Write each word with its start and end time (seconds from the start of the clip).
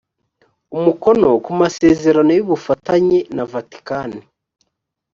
umukono 0.77 1.27
ku 1.45 1.51
masezerano 1.61 2.31
y 2.37 2.41
ubufatanye 2.45 3.19
na 3.35 3.43
vatikani 3.53 4.19